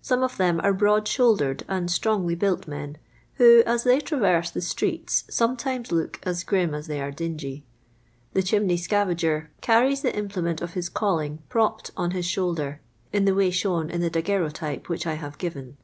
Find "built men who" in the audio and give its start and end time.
2.36-3.64